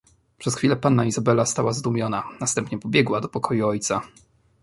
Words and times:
"Przez 0.37 0.55
chwilę 0.55 0.75
panna 0.75 1.05
Izabela 1.05 1.45
stała 1.45 1.73
zdumiona; 1.73 2.23
następnie 2.39 2.79
pobiegła 2.79 3.21
do 3.21 3.29
pokoju 3.29 3.67
ojca." 3.67 4.01